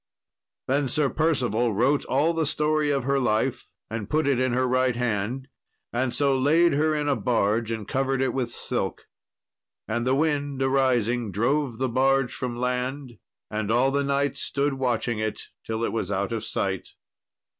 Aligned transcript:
Then 0.67 0.87
Sir 0.87 1.11
Percival 1.11 1.75
wrote 1.75 2.05
all 2.05 2.33
the 2.33 2.47
story 2.47 2.89
of 2.89 3.03
her 3.03 3.19
life 3.19 3.67
and 3.87 4.09
put 4.09 4.25
it 4.27 4.39
in 4.39 4.51
her 4.53 4.67
right 4.67 4.95
hand, 4.95 5.47
and 5.93 6.11
so 6.11 6.35
laid 6.35 6.73
her 6.73 6.95
in 6.95 7.07
a 7.07 7.15
barge 7.15 7.69
and 7.71 7.87
covered 7.87 8.19
it 8.19 8.33
with 8.33 8.49
silk. 8.49 9.03
And 9.87 10.07
the 10.07 10.15
wind 10.15 10.59
arising 10.63 11.31
drove 11.31 11.77
the 11.77 11.87
barge 11.87 12.33
from 12.33 12.55
land, 12.57 13.19
and 13.51 13.69
all 13.69 13.91
the 13.91 14.03
knights 14.03 14.41
stood 14.41 14.73
watching 14.73 15.19
it 15.19 15.39
till 15.63 15.83
it 15.83 15.93
was 15.93 16.09
out 16.09 16.31
of 16.33 16.43
sight. 16.43 16.95